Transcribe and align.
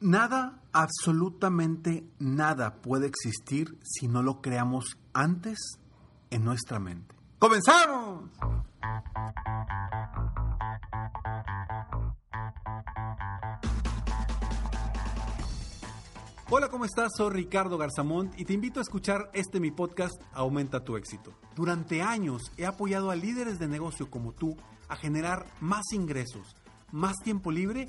Nada, 0.00 0.62
absolutamente 0.72 2.04
nada 2.20 2.76
puede 2.76 3.08
existir 3.08 3.76
si 3.82 4.06
no 4.06 4.22
lo 4.22 4.40
creamos 4.40 4.96
antes 5.12 5.58
en 6.30 6.44
nuestra 6.44 6.78
mente. 6.78 7.16
¡Comenzamos! 7.40 8.30
Hola, 16.48 16.68
¿cómo 16.68 16.84
estás? 16.84 17.10
Soy 17.16 17.30
Ricardo 17.30 17.76
Garzamont 17.76 18.38
y 18.38 18.44
te 18.44 18.52
invito 18.52 18.78
a 18.78 18.82
escuchar 18.82 19.30
este 19.34 19.58
mi 19.58 19.72
podcast 19.72 20.22
Aumenta 20.32 20.84
tu 20.84 20.96
éxito. 20.96 21.32
Durante 21.56 22.02
años 22.02 22.52
he 22.56 22.66
apoyado 22.66 23.10
a 23.10 23.16
líderes 23.16 23.58
de 23.58 23.66
negocio 23.66 24.08
como 24.08 24.32
tú 24.32 24.56
a 24.88 24.94
generar 24.94 25.44
más 25.60 25.92
ingresos, 25.92 26.54
más 26.92 27.16
tiempo 27.24 27.50
libre 27.50 27.88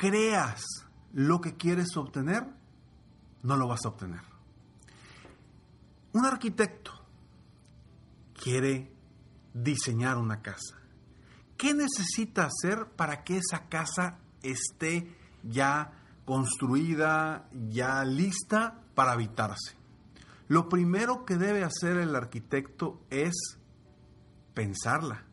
creas 0.00 0.62
lo 1.12 1.42
que 1.42 1.58
quieres 1.58 1.94
obtener, 1.98 2.46
no 3.42 3.56
lo 3.58 3.68
vas 3.68 3.84
a 3.84 3.90
obtener. 3.90 4.22
Un 6.14 6.24
arquitecto 6.24 6.92
quiere 8.32 8.90
diseñar 9.52 10.16
una 10.16 10.40
casa. 10.40 10.78
¿Qué 11.58 11.74
necesita 11.74 12.48
hacer 12.48 12.86
para 12.96 13.24
que 13.24 13.36
esa 13.36 13.68
casa 13.68 14.20
esté 14.42 15.14
ya 15.42 15.92
construida, 16.24 17.50
ya 17.68 18.02
lista 18.04 18.80
para 18.94 19.12
habitarse. 19.12 19.76
Lo 20.48 20.70
primero 20.70 21.26
que 21.26 21.36
debe 21.36 21.62
hacer 21.62 21.98
el 21.98 22.16
arquitecto 22.16 23.02
es 23.10 23.58
pensarla. 24.54 25.26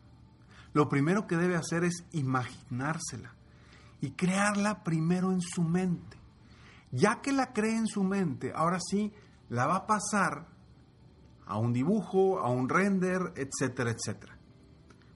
Lo 0.74 0.90
primero 0.90 1.26
que 1.26 1.38
debe 1.38 1.56
hacer 1.56 1.86
es 1.86 2.04
imaginársela 2.12 3.37
y 4.08 4.12
crearla 4.12 4.86
primero 4.86 5.34
en 5.34 5.42
su 5.42 5.62
mente. 5.62 6.18
Ya 6.94 7.20
que 7.22 7.34
la 7.34 7.52
cree 7.52 7.76
en 7.76 7.88
su 7.88 8.06
mente, 8.06 8.54
ahora 8.56 8.80
sí 8.80 9.12
la 9.50 9.68
va 9.68 9.76
a 9.76 9.86
pasar 9.86 10.48
a 11.46 11.58
un 11.58 11.74
dibujo, 11.74 12.40
a 12.40 12.50
un 12.50 12.70
render, 12.70 13.34
etcétera, 13.36 13.92
etcétera. 13.92 14.38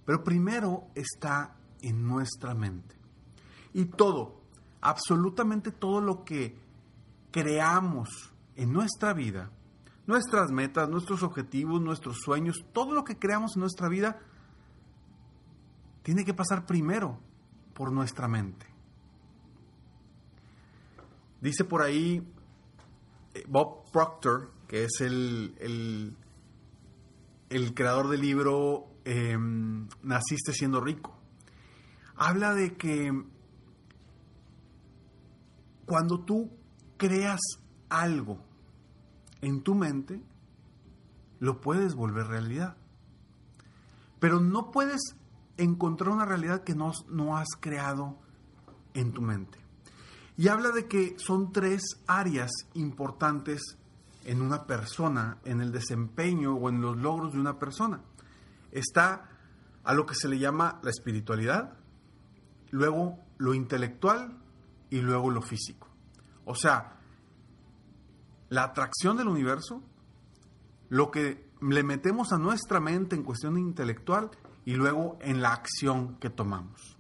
Pero 0.03 0.25
primero 0.25 0.89
está 0.93 1.55
en 1.81 2.05
nuestra 2.05 2.53
mente. 2.53 2.97
Y 3.71 3.85
todo, 3.85 4.41
absolutamente 4.81 5.71
todo 5.71 6.01
lo 6.01 6.25
que 6.25 6.59
creamos 7.31 8.09
en 8.57 8.73
nuestra 8.73 9.13
vida, 9.13 9.51
nuestras 10.05 10.51
metas, 10.51 10.89
nuestros 10.89 11.23
objetivos, 11.23 11.79
nuestros 11.79 12.17
sueños, 12.17 12.57
todo 12.73 12.93
lo 12.93 13.05
que 13.05 13.17
creamos 13.17 13.55
en 13.55 13.61
nuestra 13.61 13.87
vida, 13.87 14.19
tiene 16.03 16.25
que 16.25 16.33
pasar 16.33 16.65
primero 16.65 17.21
por 17.73 17.93
nuestra 17.93 18.27
mente. 18.27 18.70
Dice 21.41 21.65
por 21.65 21.81
ahí 21.81 22.23
eh, 23.33 23.43
Bob 23.47 23.91
Proctor, 23.91 24.51
que 24.67 24.83
es 24.83 25.01
el, 25.01 25.55
el, 27.49 27.73
creador 27.73 28.09
del 28.09 28.21
libro 28.21 28.87
em, 29.05 29.87
Naciste 30.03 30.53
siendo 30.53 30.79
rico, 30.79 31.17
habla 32.15 32.53
de 32.53 32.77
que 32.77 33.11
cuando 35.85 36.23
tú 36.23 36.51
creas 36.97 37.41
algo 37.89 38.39
en 39.41 39.63
tu 39.63 39.73
mente, 39.73 40.21
lo 41.39 41.59
puedes 41.59 41.95
volver 41.95 42.27
realidad. 42.27 42.77
Pero 44.19 44.39
no 44.39 44.69
puedes 44.69 45.01
encontrar 45.57 46.11
una 46.11 46.25
realidad 46.25 46.63
que 46.63 46.75
no, 46.75 46.91
no 47.09 47.35
has 47.35 47.49
creado 47.59 48.19
en 48.93 49.11
tu 49.11 49.21
mente. 49.23 49.60
Y 50.41 50.47
habla 50.47 50.71
de 50.71 50.87
que 50.87 51.19
son 51.19 51.51
tres 51.51 51.83
áreas 52.07 52.49
importantes 52.73 53.77
en 54.25 54.41
una 54.41 54.65
persona, 54.65 55.37
en 55.45 55.61
el 55.61 55.71
desempeño 55.71 56.55
o 56.55 56.67
en 56.67 56.81
los 56.81 56.97
logros 56.97 57.33
de 57.33 57.39
una 57.39 57.59
persona. 57.59 58.01
Está 58.71 59.29
a 59.83 59.93
lo 59.93 60.07
que 60.07 60.15
se 60.15 60.27
le 60.27 60.39
llama 60.39 60.79
la 60.81 60.89
espiritualidad, 60.89 61.77
luego 62.71 63.19
lo 63.37 63.53
intelectual 63.53 64.35
y 64.89 65.01
luego 65.01 65.29
lo 65.29 65.43
físico. 65.43 65.87
O 66.45 66.55
sea, 66.55 66.97
la 68.49 68.63
atracción 68.63 69.17
del 69.17 69.27
universo, 69.27 69.83
lo 70.89 71.11
que 71.11 71.51
le 71.61 71.83
metemos 71.83 72.33
a 72.33 72.39
nuestra 72.39 72.79
mente 72.79 73.15
en 73.15 73.21
cuestión 73.21 73.59
intelectual 73.59 74.31
y 74.65 74.73
luego 74.73 75.19
en 75.21 75.43
la 75.43 75.53
acción 75.53 76.15
que 76.15 76.31
tomamos. 76.31 76.97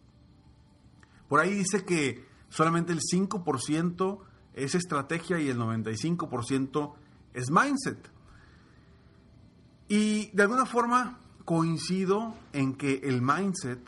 Por 1.27 1.39
ahí 1.39 1.55
dice 1.55 1.83
que 1.85 2.29
solamente 2.51 2.93
el 2.93 2.99
5% 2.99 4.19
es 4.53 4.75
estrategia 4.75 5.39
y 5.39 5.49
el 5.49 5.57
95% 5.57 6.93
es 7.33 7.49
mindset. 7.49 8.11
Y 9.87 10.29
de 10.31 10.43
alguna 10.43 10.65
forma 10.65 11.19
coincido 11.45 12.35
en 12.53 12.75
que 12.75 13.01
el 13.03 13.21
mindset 13.21 13.79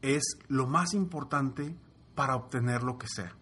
es 0.00 0.38
lo 0.48 0.66
más 0.66 0.94
importante 0.94 1.76
para 2.14 2.36
obtener 2.36 2.82
lo 2.82 2.98
que 2.98 3.08
sea. 3.08 3.34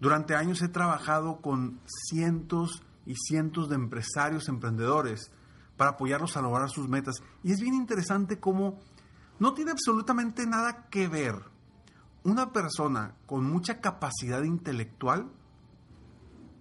Durante 0.00 0.34
años 0.34 0.62
he 0.62 0.68
trabajado 0.68 1.40
con 1.40 1.80
cientos 1.86 2.82
y 3.06 3.14
cientos 3.16 3.68
de 3.68 3.76
empresarios, 3.76 4.48
emprendedores, 4.48 5.30
para 5.76 5.92
apoyarlos 5.92 6.36
a 6.36 6.42
lograr 6.42 6.68
sus 6.70 6.88
metas. 6.88 7.16
Y 7.42 7.52
es 7.52 7.60
bien 7.60 7.74
interesante 7.74 8.38
cómo 8.38 8.78
no 9.38 9.54
tiene 9.54 9.70
absolutamente 9.70 10.46
nada 10.46 10.86
que 10.90 11.08
ver 11.08 11.51
una 12.24 12.52
persona 12.52 13.14
con 13.26 13.44
mucha 13.44 13.80
capacidad 13.80 14.42
intelectual 14.42 15.30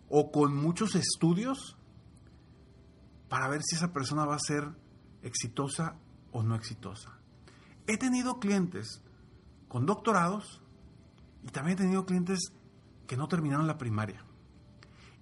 o 0.09 0.31
con 0.31 0.55
muchos 0.55 0.95
estudios 0.95 1.77
para 3.29 3.47
ver 3.47 3.61
si 3.63 3.75
esa 3.75 3.93
persona 3.93 4.25
va 4.25 4.35
a 4.35 4.39
ser 4.39 4.67
exitosa 5.21 5.95
o 6.31 6.43
no 6.43 6.55
exitosa. 6.55 7.17
He 7.87 7.97
tenido 7.97 8.39
clientes 8.39 9.01
con 9.67 9.85
doctorados 9.85 10.61
y 11.43 11.47
también 11.49 11.77
he 11.77 11.81
tenido 11.81 12.05
clientes 12.05 12.51
que 13.07 13.17
no 13.17 13.27
terminaron 13.27 13.67
la 13.67 13.77
primaria. 13.77 14.23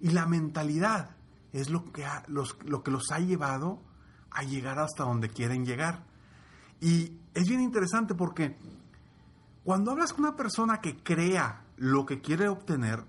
Y 0.00 0.10
la 0.10 0.26
mentalidad 0.26 1.16
es 1.52 1.70
lo 1.70 1.84
que, 1.92 2.06
los, 2.28 2.56
lo 2.64 2.82
que 2.82 2.90
los 2.90 3.10
ha 3.12 3.18
llevado 3.18 3.82
a 4.30 4.42
llegar 4.42 4.78
hasta 4.78 5.04
donde 5.04 5.28
quieren 5.28 5.64
llegar. 5.64 6.04
Y 6.80 7.18
es 7.34 7.48
bien 7.48 7.60
interesante 7.60 8.14
porque 8.14 8.56
cuando 9.64 9.90
hablas 9.90 10.12
con 10.12 10.24
una 10.24 10.36
persona 10.36 10.80
que 10.80 10.96
crea 10.96 11.64
lo 11.76 12.06
que 12.06 12.20
quiere 12.20 12.48
obtener, 12.48 13.04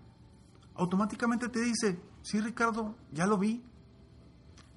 automáticamente 0.75 1.49
te 1.49 1.61
dice, 1.61 1.99
sí 2.21 2.39
Ricardo, 2.41 2.95
ya 3.11 3.25
lo 3.25 3.37
vi, 3.37 3.63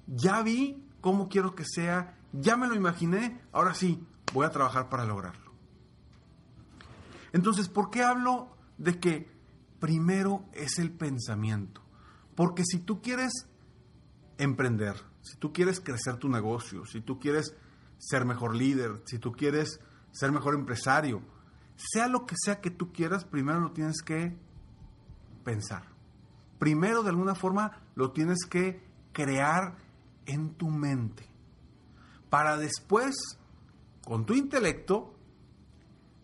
ya 0.07 0.41
vi 0.41 0.83
cómo 1.01 1.29
quiero 1.29 1.55
que 1.55 1.65
sea, 1.65 2.17
ya 2.31 2.57
me 2.57 2.67
lo 2.67 2.75
imaginé, 2.75 3.41
ahora 3.51 3.73
sí, 3.73 4.05
voy 4.33 4.45
a 4.45 4.51
trabajar 4.51 4.89
para 4.89 5.05
lograrlo. 5.05 5.51
Entonces, 7.33 7.67
¿por 7.67 7.89
qué 7.89 8.03
hablo 8.03 8.55
de 8.77 8.99
que 8.99 9.29
primero 9.79 10.45
es 10.53 10.79
el 10.79 10.91
pensamiento? 10.91 11.81
Porque 12.35 12.63
si 12.65 12.79
tú 12.79 13.01
quieres 13.01 13.31
emprender, 14.37 14.95
si 15.21 15.37
tú 15.37 15.51
quieres 15.51 15.79
crecer 15.79 16.17
tu 16.17 16.29
negocio, 16.29 16.85
si 16.85 17.01
tú 17.01 17.19
quieres 17.19 17.55
ser 17.97 18.25
mejor 18.25 18.55
líder, 18.55 19.01
si 19.05 19.19
tú 19.19 19.31
quieres 19.31 19.79
ser 20.11 20.31
mejor 20.31 20.55
empresario, 20.55 21.21
sea 21.75 22.07
lo 22.07 22.25
que 22.25 22.35
sea 22.37 22.61
que 22.61 22.71
tú 22.71 22.91
quieras, 22.91 23.25
primero 23.25 23.59
lo 23.59 23.71
tienes 23.71 24.01
que 24.01 24.35
pensar. 25.43 25.83
Primero, 26.59 27.03
de 27.03 27.09
alguna 27.09 27.35
forma, 27.35 27.81
lo 27.95 28.11
tienes 28.11 28.45
que 28.49 28.81
crear 29.11 29.77
en 30.25 30.55
tu 30.55 30.69
mente. 30.69 31.27
Para 32.29 32.57
después, 32.57 33.15
con 34.03 34.25
tu 34.25 34.33
intelecto, 34.33 35.15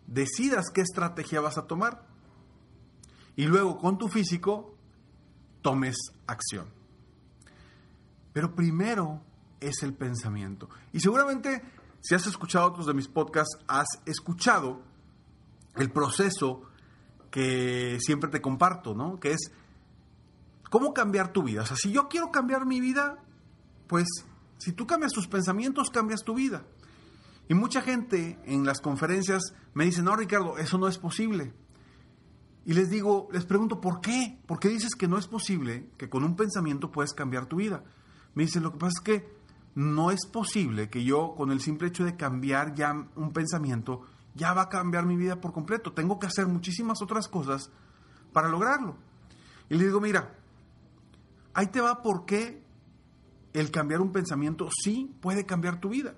decidas 0.06 0.70
qué 0.72 0.80
estrategia 0.80 1.40
vas 1.40 1.58
a 1.58 1.66
tomar 1.66 2.06
y 3.36 3.46
luego 3.46 3.78
con 3.78 3.98
tu 3.98 4.08
físico 4.08 4.74
tomes 5.62 5.96
acción. 6.26 6.68
Pero 8.32 8.54
primero 8.54 9.22
es 9.60 9.82
el 9.82 9.94
pensamiento. 9.94 10.68
Y 10.92 11.00
seguramente 11.00 11.62
si 12.02 12.16
has 12.16 12.26
escuchado 12.26 12.66
otros 12.66 12.86
de 12.86 12.94
mis 12.94 13.06
podcasts, 13.06 13.58
has 13.68 13.86
escuchado 14.06 14.82
el 15.76 15.90
proceso 15.90 16.62
que 17.30 17.98
siempre 18.00 18.30
te 18.30 18.40
comparto, 18.40 18.94
¿no? 18.94 19.18
Que 19.18 19.32
es 19.32 19.52
cómo 20.70 20.92
cambiar 20.92 21.32
tu 21.32 21.42
vida. 21.42 21.62
O 21.62 21.66
sea, 21.66 21.76
si 21.76 21.92
yo 21.92 22.08
quiero 22.08 22.30
cambiar 22.30 22.66
mi 22.66 22.80
vida, 22.80 23.22
pues 23.86 24.06
si 24.58 24.72
tú 24.72 24.86
cambias 24.86 25.12
tus 25.12 25.28
pensamientos, 25.28 25.90
cambias 25.90 26.22
tu 26.22 26.34
vida. 26.34 26.64
Y 27.48 27.54
mucha 27.54 27.82
gente 27.82 28.38
en 28.44 28.64
las 28.64 28.80
conferencias 28.80 29.54
me 29.74 29.84
dice, 29.84 30.02
no, 30.02 30.14
Ricardo, 30.16 30.58
eso 30.58 30.78
no 30.78 30.88
es 30.88 30.98
posible. 30.98 31.52
Y 32.64 32.74
les 32.74 32.90
digo, 32.90 33.28
les 33.32 33.44
pregunto, 33.44 33.80
¿por 33.80 34.00
qué? 34.00 34.38
¿Por 34.46 34.60
qué 34.60 34.68
dices 34.68 34.94
que 34.94 35.08
no 35.08 35.18
es 35.18 35.26
posible 35.26 35.90
que 35.96 36.08
con 36.08 36.22
un 36.22 36.36
pensamiento 36.36 36.92
puedes 36.92 37.12
cambiar 37.12 37.46
tu 37.46 37.56
vida? 37.56 37.82
Me 38.34 38.44
dicen, 38.44 38.62
lo 38.62 38.72
que 38.72 38.78
pasa 38.78 38.92
es 38.98 39.00
que 39.00 39.42
no 39.74 40.10
es 40.10 40.26
posible 40.26 40.88
que 40.88 41.02
yo 41.02 41.34
con 41.36 41.50
el 41.50 41.60
simple 41.60 41.88
hecho 41.88 42.04
de 42.04 42.16
cambiar 42.16 42.74
ya 42.74 42.92
un 43.16 43.32
pensamiento, 43.32 44.02
ya 44.34 44.54
va 44.54 44.62
a 44.62 44.68
cambiar 44.68 45.06
mi 45.06 45.16
vida 45.16 45.40
por 45.40 45.52
completo. 45.52 45.92
Tengo 45.92 46.18
que 46.18 46.26
hacer 46.26 46.46
muchísimas 46.46 47.02
otras 47.02 47.28
cosas 47.28 47.70
para 48.32 48.48
lograrlo. 48.48 48.96
Y 49.68 49.76
le 49.76 49.84
digo, 49.84 50.00
mira, 50.00 50.34
ahí 51.54 51.66
te 51.68 51.80
va 51.80 52.02
por 52.02 52.24
qué 52.24 52.62
el 53.52 53.70
cambiar 53.70 54.00
un 54.00 54.12
pensamiento 54.12 54.68
sí 54.82 55.14
puede 55.20 55.44
cambiar 55.44 55.80
tu 55.80 55.90
vida. 55.90 56.14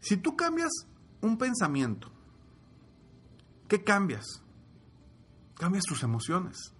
Si 0.00 0.16
tú 0.16 0.36
cambias 0.36 0.70
un 1.20 1.36
pensamiento, 1.36 2.10
¿qué 3.68 3.82
cambias? 3.82 4.24
Cambias 5.54 5.84
tus 5.84 6.02
emociones. 6.02 6.72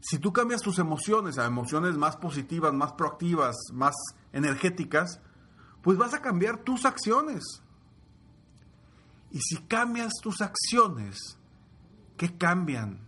Si 0.00 0.18
tú 0.18 0.32
cambias 0.32 0.62
tus 0.62 0.78
emociones 0.78 1.36
a 1.38 1.46
emociones 1.46 1.96
más 1.96 2.16
positivas, 2.16 2.72
más 2.72 2.92
proactivas, 2.92 3.56
más 3.72 3.94
energéticas, 4.32 5.20
pues 5.86 5.98
vas 5.98 6.14
a 6.14 6.20
cambiar 6.20 6.64
tus 6.64 6.84
acciones. 6.84 7.44
Y 9.30 9.38
si 9.38 9.56
cambias 9.68 10.14
tus 10.20 10.40
acciones, 10.40 11.38
¿qué 12.16 12.36
cambian? 12.36 13.06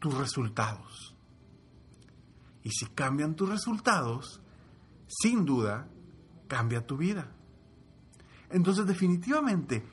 Tus 0.00 0.12
resultados. 0.18 1.14
Y 2.64 2.70
si 2.70 2.86
cambian 2.86 3.36
tus 3.36 3.48
resultados, 3.48 4.40
sin 5.06 5.44
duda, 5.44 5.86
cambia 6.48 6.84
tu 6.84 6.96
vida. 6.96 7.30
Entonces, 8.50 8.84
definitivamente, 8.84 9.86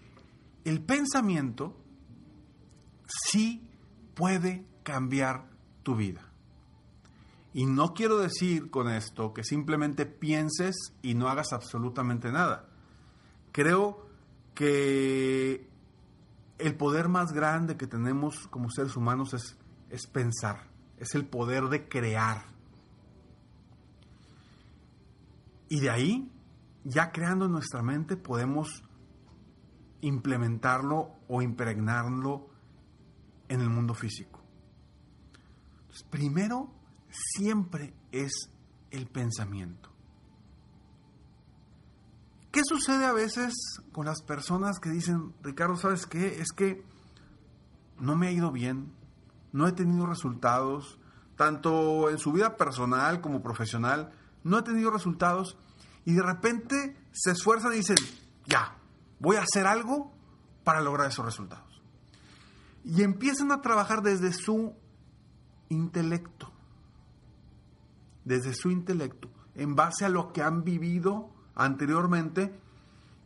el 0.63 0.81
pensamiento 0.81 1.79
sí 3.29 3.63
puede 4.15 4.65
cambiar 4.81 5.51
tu 5.83 5.95
vida. 5.95 6.33
Y 7.55 7.67
no 7.67 7.93
quiero 7.93 8.17
decir 8.17 8.69
con 8.69 8.89
esto 8.89 9.33
que 9.33 9.45
simplemente 9.45 10.05
pienses 10.05 10.75
y 11.01 11.13
no 11.13 11.29
hagas 11.29 11.53
absolutamente 11.53 12.29
nada. 12.29 12.67
Creo 13.53 14.09
que 14.53 15.65
el 16.57 16.75
poder 16.75 17.07
más 17.07 17.31
grande 17.31 17.77
que 17.77 17.87
tenemos 17.87 18.49
como 18.49 18.69
seres 18.69 18.97
humanos 18.97 19.33
es, 19.33 19.57
es 19.89 20.05
pensar, 20.05 20.67
es 20.97 21.15
el 21.15 21.25
poder 21.27 21.69
de 21.69 21.87
crear. 21.87 22.43
Y 25.69 25.79
de 25.79 25.89
ahí, 25.89 26.29
ya 26.83 27.13
creando 27.13 27.47
nuestra 27.47 27.81
mente, 27.81 28.17
podemos 28.17 28.83
implementarlo 30.01 31.15
o 31.29 31.41
impregnarlo 31.41 32.49
en 33.47 33.61
el 33.61 33.69
mundo 33.69 33.93
físico. 33.93 34.41
primero, 36.09 36.75
siempre 37.15 37.93
es 38.11 38.49
el 38.91 39.07
pensamiento. 39.07 39.89
¿Qué 42.51 42.61
sucede 42.63 43.05
a 43.05 43.11
veces 43.11 43.53
con 43.91 44.05
las 44.05 44.21
personas 44.21 44.79
que 44.79 44.89
dicen, 44.89 45.33
Ricardo, 45.41 45.75
¿sabes 45.75 46.05
qué? 46.05 46.39
Es 46.39 46.53
que 46.55 46.85
no 47.99 48.15
me 48.15 48.27
ha 48.27 48.31
ido 48.31 48.51
bien, 48.51 48.93
no 49.51 49.67
he 49.67 49.73
tenido 49.73 50.05
resultados, 50.05 50.99
tanto 51.35 52.09
en 52.09 52.17
su 52.17 52.31
vida 52.31 52.55
personal 52.55 53.19
como 53.19 53.41
profesional, 53.41 54.13
no 54.43 54.59
he 54.59 54.61
tenido 54.61 54.89
resultados 54.89 55.57
y 56.05 56.13
de 56.13 56.21
repente 56.21 56.95
se 57.11 57.31
esfuerzan 57.31 57.73
y 57.73 57.77
dicen, 57.77 57.97
ya, 58.45 58.77
voy 59.19 59.35
a 59.35 59.41
hacer 59.41 59.67
algo 59.67 60.13
para 60.63 60.79
lograr 60.79 61.09
esos 61.09 61.25
resultados. 61.25 61.81
Y 62.85 63.03
empiezan 63.03 63.51
a 63.51 63.61
trabajar 63.61 64.01
desde 64.01 64.31
su 64.31 64.73
intelecto 65.67 66.54
desde 68.25 68.53
su 68.53 68.69
intelecto, 68.69 69.29
en 69.55 69.75
base 69.75 70.03
a 70.03 70.09
lo 70.09 70.33
que 70.33 70.41
han 70.41 70.63
vivido 70.63 71.29
anteriormente, 71.55 72.59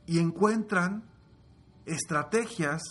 y 0.05 0.19
encuentran 0.19 1.03
estrategias 1.85 2.81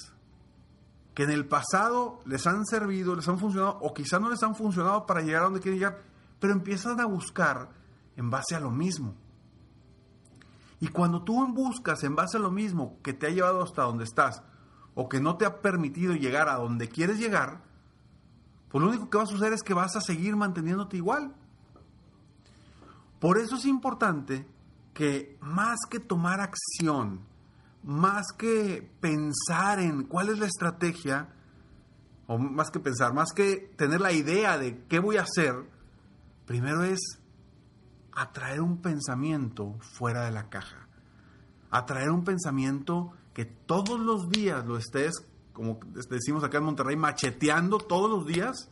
que 1.14 1.25
en 1.25 1.31
el 1.31 1.46
pasado 1.46 2.20
les 2.26 2.46
han 2.46 2.64
servido, 2.64 3.14
les 3.14 3.28
han 3.28 3.38
funcionado, 3.38 3.78
o 3.81 3.93
quizá 3.93 4.19
no 4.19 4.31
les 4.31 4.43
han 4.43 4.55
funcionado 4.55 5.06
para 5.06 5.20
llegar 5.20 5.43
a 5.43 5.44
donde 5.46 5.60
quieren 5.60 5.78
llegar, 5.78 6.02
pero 6.40 6.52
empiezan 6.52 7.00
a 7.00 7.06
buscar 7.06 7.70
en 8.16 8.31
base 8.31 8.55
a 8.55 8.60
lo 8.60 8.70
mismo. 8.70 9.14
Y 10.81 10.88
cuando 10.88 11.22
tú 11.22 11.44
buscas 11.52 12.05
en 12.05 12.14
base 12.14 12.37
a 12.37 12.40
lo 12.40 12.50
mismo 12.50 12.99
que 13.02 13.12
te 13.12 13.26
ha 13.26 13.31
llevado 13.31 13.62
hasta 13.62 13.82
donde 13.82 14.05
estás, 14.05 14.43
o 14.94 15.08
que 15.08 15.20
no 15.20 15.37
te 15.37 15.44
ha 15.44 15.60
permitido 15.60 16.14
llegar 16.14 16.49
a 16.49 16.56
donde 16.56 16.88
quieres 16.88 17.19
llegar, 17.19 17.62
pues 18.69 18.82
lo 18.82 18.90
único 18.90 19.10
que 19.10 19.19
va 19.19 19.25
a 19.25 19.26
suceder 19.26 19.52
es 19.52 19.62
que 19.62 19.75
vas 19.75 19.96
a 19.96 20.00
seguir 20.00 20.37
manteniéndote 20.37 20.96
igual. 20.96 21.34
Por 23.20 23.38
eso 23.38 23.56
es 23.56 23.65
importante 23.65 24.47
que 24.94 25.37
más 25.41 25.79
que 25.88 26.00
tomar 26.00 26.41
acción, 26.41 27.20
más 27.82 28.26
que 28.37 28.91
pensar 29.00 29.81
en 29.81 30.05
cuál 30.05 30.29
es 30.29 30.38
la 30.38 30.47
estrategia, 30.47 31.29
o 32.26 32.38
más 32.38 32.70
que 32.70 32.81
pensar, 32.81 33.15
más 33.15 33.32
que 33.32 33.73
tener 33.76 34.00
la 34.00 34.12
idea 34.12 34.59
de 34.59 34.85
qué 34.85 34.99
voy 34.99 35.17
a 35.17 35.23
hacer, 35.23 35.55
primero 36.47 36.85
es 36.85 37.00
atraer 38.12 38.61
un 38.61 38.82
pensamiento 38.82 39.79
fuera 39.81 40.25
de 40.25 40.32
la 40.32 40.49
caja. 40.49 40.88
Atraer 41.70 42.11
un 42.11 42.25
pensamiento 42.25 43.12
que 43.32 43.44
todos 43.44 43.99
los 44.00 44.29
días 44.29 44.67
lo 44.67 44.76
estés, 44.76 45.25
como 45.53 45.81
decimos 46.11 46.44
acá 46.44 46.59
en 46.59 46.65
Monterrey, 46.65 46.97
macheteando 46.97 47.79
todos 47.79 48.11
los 48.11 48.26
días 48.26 48.70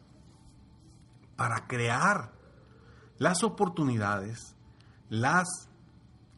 para 1.36 1.66
crear 1.66 2.35
las 3.18 3.42
oportunidades, 3.42 4.54
las 5.08 5.46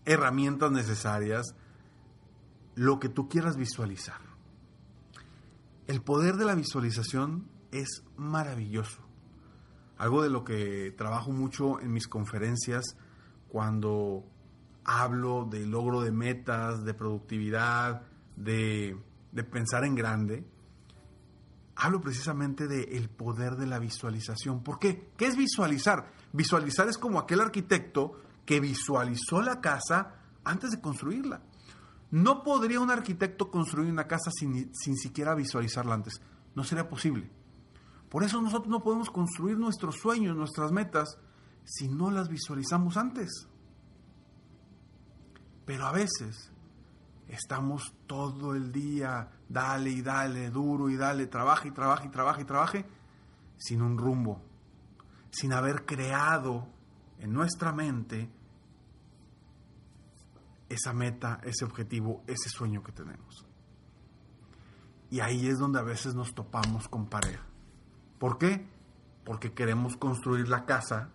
herramientas 0.05 0.71
necesarias, 0.71 1.55
lo 2.75 2.99
que 2.99 3.09
tú 3.09 3.29
quieras 3.29 3.57
visualizar. 3.57 4.21
El 5.87 6.03
poder 6.03 6.37
de 6.37 6.45
la 6.45 6.55
visualización 6.55 7.49
es 7.73 8.03
maravilloso. 8.17 9.03
Algo 9.97 10.23
de 10.23 10.31
lo 10.31 10.45
que 10.45 10.95
trabajo 10.97 11.33
mucho 11.33 11.81
en 11.81 11.93
mis 11.93 12.07
conferencias 12.07 12.85
cuando 13.49 14.25
hablo 14.85 15.47
de 15.51 15.67
logro 15.67 16.01
de 16.01 16.13
metas, 16.13 16.85
de 16.85 16.95
productividad, 16.95 18.03
de, 18.37 18.97
pensar 19.51 19.85
en 19.85 19.95
grande, 19.95 20.45
hablo 21.79 22.01
precisamente 22.01 22.67
del 22.67 23.09
poder 23.09 23.55
de 23.55 23.67
la 23.67 23.79
visualización. 23.79 24.65
¿Por 24.65 24.81
qué? 24.81 25.13
¿Qué 25.17 25.27
es 25.27 25.37
visualizar? 25.37 26.13
Visualizar 26.33 26.89
es 26.89 26.99
como 26.99 27.21
aquel 27.21 27.41
arquitecto 27.41 28.21
que 28.45 28.59
visualizó 28.59 29.41
la 29.43 29.61
casa 29.61 30.17
antes 30.43 30.71
de 30.73 30.81
construirla. 30.81 31.41
No 32.11 32.43
podría 32.43 32.81
un 32.81 32.91
arquitecto 32.91 33.51
construir 33.51 33.93
una 33.93 34.09
casa 34.09 34.33
sin, 34.33 34.75
sin 34.75 34.97
siquiera 34.97 35.37
visualizarla 35.37 35.95
antes. 35.95 36.21
No 36.57 36.65
sería 36.65 36.89
posible. 36.89 37.31
Por 38.09 38.25
eso 38.25 38.43
nosotros 38.43 38.69
no 38.69 38.83
podemos 38.83 39.11
construir 39.11 39.57
nuestros 39.57 39.97
sueños, 39.97 40.37
nuestras 40.37 40.73
metas, 40.73 41.19
si 41.63 41.87
no 41.87 42.11
las 42.11 42.29
visualizamos 42.29 42.97
antes. 42.97 43.47
Pero 45.65 45.87
a 45.87 45.93
veces 45.93 46.51
estamos 47.29 47.95
todo 48.09 48.55
el 48.55 48.73
día, 48.73 49.31
dale 49.49 49.91
y 49.91 50.03
dale, 50.03 50.51
duro 50.51 50.91
y 50.91 50.97
dale, 50.97 51.27
trabaja 51.27 51.67
y 51.67 51.71
trabaja 51.71 52.05
y 52.05 52.11
trabaja 52.11 52.41
y 52.41 52.45
trabaje, 52.45 52.85
sin 53.57 53.83
un 53.83 53.97
rumbo, 53.97 54.43
sin 55.31 55.53
haber 55.53 55.85
creado 55.85 56.69
en 57.19 57.33
nuestra 57.33 57.73
mente 57.73 58.31
esa 60.69 60.93
meta, 60.93 61.41
ese 61.45 61.65
objetivo, 61.65 62.23
ese 62.27 62.49
sueño 62.51 62.83
que 62.83 62.93
tenemos. 62.93 63.47
Y 65.11 65.21
ahí 65.21 65.49
es 65.49 65.59
donde 65.59 65.79
a 65.79 65.83
veces 65.83 66.15
nos 66.15 66.35
topamos 66.35 66.89
con 66.89 67.07
pareja. 67.07 67.45
¿Por 68.19 68.37
qué? 68.37 68.69
Porque 69.25 69.55
queremos 69.55 69.97
construir 69.97 70.49
la 70.49 70.67
casa 70.67 71.11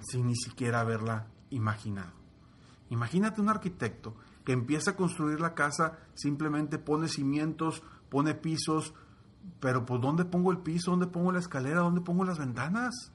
sin 0.00 0.26
ni 0.26 0.36
siquiera 0.36 0.80
haberla 0.80 1.28
imaginado. 1.48 2.12
Imagínate 2.90 3.40
un 3.40 3.48
arquitecto 3.48 4.14
que 4.44 4.52
empieza 4.52 4.92
a 4.92 4.96
construir 4.96 5.40
la 5.40 5.54
casa, 5.54 5.98
simplemente 6.14 6.78
pone 6.78 7.08
cimientos, 7.08 7.82
pone 8.10 8.34
pisos, 8.34 8.94
pero 9.60 9.84
pues 9.86 10.00
¿dónde 10.00 10.24
pongo 10.24 10.52
el 10.52 10.58
piso? 10.58 10.90
¿Dónde 10.90 11.06
pongo 11.06 11.32
la 11.32 11.38
escalera? 11.38 11.80
¿Dónde 11.80 12.00
pongo 12.00 12.24
las 12.24 12.38
ventanas? 12.38 13.12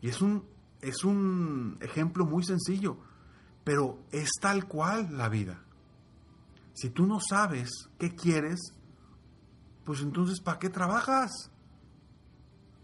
Y 0.00 0.08
es 0.08 0.20
un, 0.20 0.44
es 0.80 1.04
un 1.04 1.78
ejemplo 1.80 2.24
muy 2.24 2.44
sencillo, 2.44 2.98
pero 3.64 4.00
es 4.10 4.30
tal 4.40 4.66
cual 4.66 5.16
la 5.16 5.28
vida. 5.28 5.62
Si 6.74 6.90
tú 6.90 7.06
no 7.06 7.18
sabes 7.20 7.70
qué 7.98 8.14
quieres, 8.14 8.72
pues 9.84 10.00
entonces 10.00 10.40
¿para 10.40 10.58
qué 10.58 10.68
trabajas? 10.68 11.50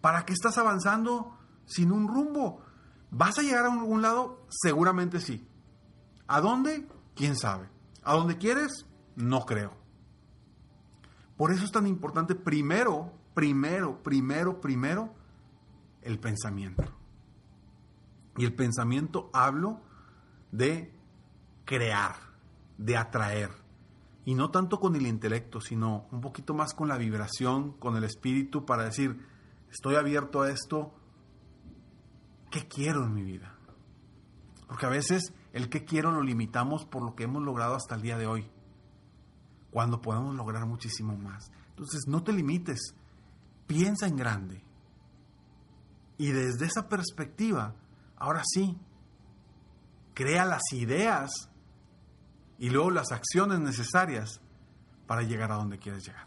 ¿Para 0.01 0.25
qué 0.25 0.33
estás 0.33 0.59
avanzando 0.59 1.39
sin 1.67 1.93
un 1.93 2.09
rumbo? 2.09 2.63
¿Vas 3.11 3.39
a 3.39 3.43
llegar 3.43 3.67
a 3.67 3.73
algún 3.73 4.03
lado? 4.03 4.45
Seguramente 4.49 5.21
sí. 5.21 5.47
¿A 6.27 6.41
dónde? 6.41 6.87
¿Quién 7.15 7.37
sabe? 7.37 7.69
¿A 8.03 8.15
dónde 8.15 8.39
quieres? 8.39 8.87
No 9.17 9.41
creo. 9.41 9.73
Por 11.37 11.53
eso 11.53 11.65
es 11.65 11.73
tan 11.73 11.87
importante 11.87 12.35
primero, 12.35 13.13
primero, 13.35 14.03
primero, 14.03 14.61
primero, 14.61 15.15
el 16.03 16.19
pensamiento. 16.19 16.85
Y 18.37 18.45
el 18.45 18.55
pensamiento 18.55 19.31
hablo 19.33 19.81
de 20.53 20.93
crear, 21.65 22.17
de 22.79 22.97
atraer. 22.97 23.51
Y 24.25 24.35
no 24.35 24.51
tanto 24.51 24.81
con 24.81 24.97
el 24.97 25.07
intelecto, 25.07 25.61
sino 25.61 26.07
un 26.11 26.21
poquito 26.21 26.55
más 26.55 26.73
con 26.73 26.89
la 26.89 26.97
vibración, 26.97 27.73
con 27.73 27.97
el 27.97 28.05
espíritu, 28.05 28.65
para 28.65 28.85
decir, 28.85 29.21
estoy 29.71 29.97
abierto 29.97 30.43
a 30.43 30.51
esto, 30.51 30.95
¿qué 32.51 32.67
quiero 32.67 33.05
en 33.05 33.13
mi 33.13 33.23
vida? 33.23 33.55
Porque 34.67 34.87
a 34.87 34.91
veces 34.91 35.35
el 35.55 35.69
qué 35.69 35.85
quiero 35.85 36.11
lo 36.11 36.21
limitamos 36.21 36.85
por 36.85 37.03
lo 37.03 37.15
que 37.15 37.23
hemos 37.23 37.41
logrado 37.41 37.77
hasta 37.77 37.95
el 37.95 38.03
día 38.03 38.19
de 38.19 38.27
hoy, 38.27 38.51
cuando 39.71 40.03
podemos 40.03 40.35
lograr 40.35 40.67
muchísimo 40.67 41.17
más. 41.17 41.53
Entonces, 41.71 42.03
no 42.09 42.25
te 42.25 42.33
limites, 42.33 42.95
piensa 43.69 44.09
en 44.09 44.17
grande. 44.17 44.65
Y 46.19 46.33
desde 46.33 46.67
esa 46.67 46.89
perspectiva, 46.89 47.77
ahora 48.17 48.43
sí, 48.45 48.77
crea 50.13 50.45
las 50.45 50.73
ideas 50.73 51.31
y 52.59 52.71
luego 52.71 52.91
las 52.91 53.13
acciones 53.13 53.61
necesarias 53.61 54.41
para 55.07 55.23
llegar 55.23 55.53
a 55.53 55.57
donde 55.57 55.79
quieres 55.79 56.05
llegar. 56.05 56.27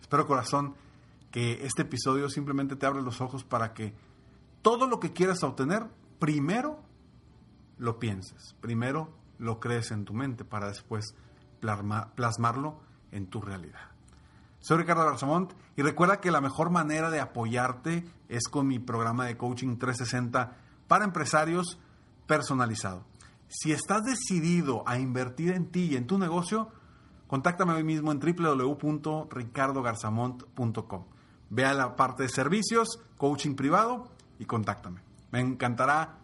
Espero 0.00 0.26
corazón 0.26 0.76
que 1.30 1.66
este 1.66 1.82
episodio 1.82 2.30
simplemente 2.30 2.74
te 2.74 2.86
abra 2.86 3.02
los 3.02 3.20
ojos 3.20 3.44
para 3.44 3.74
que 3.74 3.94
todo 4.62 4.86
lo 4.86 4.98
que 4.98 5.12
quieras 5.12 5.42
obtener, 5.42 5.86
primero 6.18 6.88
lo 7.80 7.98
pienses, 7.98 8.54
primero 8.60 9.10
lo 9.38 9.58
crees 9.58 9.90
en 9.90 10.04
tu 10.04 10.12
mente 10.12 10.44
para 10.44 10.68
después 10.68 11.14
plasmarlo 12.14 12.78
en 13.10 13.26
tu 13.26 13.40
realidad. 13.40 13.80
Soy 14.60 14.76
Ricardo 14.76 15.06
Garzamont 15.06 15.54
y 15.76 15.82
recuerda 15.82 16.20
que 16.20 16.30
la 16.30 16.42
mejor 16.42 16.68
manera 16.70 17.10
de 17.10 17.20
apoyarte 17.20 18.04
es 18.28 18.48
con 18.48 18.66
mi 18.66 18.78
programa 18.78 19.24
de 19.24 19.38
coaching 19.38 19.78
360 19.78 20.58
para 20.86 21.06
empresarios 21.06 21.78
personalizado. 22.26 23.06
Si 23.48 23.72
estás 23.72 24.04
decidido 24.04 24.86
a 24.86 24.98
invertir 24.98 25.52
en 25.52 25.70
ti 25.70 25.86
y 25.86 25.96
en 25.96 26.06
tu 26.06 26.18
negocio, 26.18 26.68
contáctame 27.26 27.72
hoy 27.72 27.84
mismo 27.84 28.12
en 28.12 28.20
www.ricardogarzamont.com. 28.20 31.04
Ve 31.48 31.64
a 31.64 31.72
la 31.72 31.96
parte 31.96 32.24
de 32.24 32.28
servicios, 32.28 33.00
coaching 33.16 33.54
privado 33.54 34.10
y 34.38 34.44
contáctame. 34.44 35.00
Me 35.32 35.40
encantará 35.40 36.19